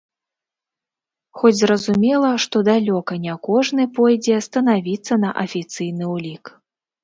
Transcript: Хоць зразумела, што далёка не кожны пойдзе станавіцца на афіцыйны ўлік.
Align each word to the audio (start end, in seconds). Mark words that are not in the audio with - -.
Хоць 1.41 1.59
зразумела, 1.59 2.31
што 2.47 2.57
далёка 2.71 3.13
не 3.27 3.37
кожны 3.47 3.87
пойдзе 4.01 4.43
станавіцца 4.49 5.13
на 5.23 5.29
афіцыйны 5.47 6.05
ўлік. 6.19 6.43